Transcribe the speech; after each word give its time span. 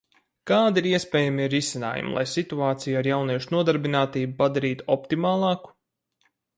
Kādi 0.51 0.79
ir 0.83 0.87
iespējamie 0.91 1.45
risinājumi, 1.55 2.11
lai 2.17 2.25
situāciju 2.33 2.99
ar 3.03 3.11
jauniešu 3.13 3.55
nodarbinātību 3.59 4.37
padarītu 4.45 4.93
optimālāku? 4.99 5.81